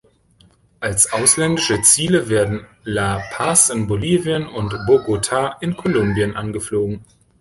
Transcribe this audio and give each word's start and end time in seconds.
Als 0.79 1.13
ausländische 1.13 1.83
Ziele 1.83 2.27
werden 2.27 2.65
La 2.83 3.21
Paz 3.33 3.69
in 3.69 3.85
Bolivien 3.85 4.47
und 4.47 4.71
Bogota 4.87 5.57
in 5.61 5.77
Kolumbien 5.77 6.35
angeflogen. 6.35 7.05